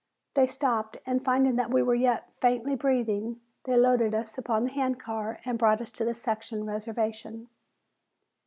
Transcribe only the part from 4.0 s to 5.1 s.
us upon the hand